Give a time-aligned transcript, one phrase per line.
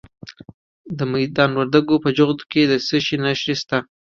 [0.97, 3.77] د میدان وردګو په جغتو کې د څه شي نښې دي؟